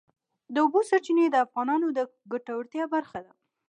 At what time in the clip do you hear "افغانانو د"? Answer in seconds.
1.45-1.99